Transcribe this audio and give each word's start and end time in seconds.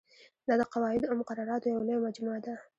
دا 0.47 0.53
د 0.59 0.63
قواعدو 0.73 1.09
او 1.09 1.15
مقرراتو 1.21 1.67
یوه 1.71 1.83
لویه 1.87 2.03
مجموعه 2.05 2.39
ده. 2.45 2.53